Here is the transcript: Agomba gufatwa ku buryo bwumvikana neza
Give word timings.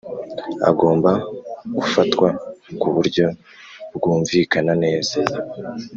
Agomba 0.69 1.11
gufatwa 1.75 2.27
ku 2.79 2.87
buryo 2.95 3.25
bwumvikana 3.95 4.73
neza 4.83 5.15